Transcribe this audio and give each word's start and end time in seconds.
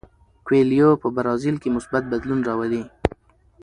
کویلیو 0.45 0.91
په 1.01 1.07
برازیل 1.15 1.55
کې 1.61 1.73
مثبت 1.75 2.03
بدلون 2.11 2.39
راولي. 2.47 2.83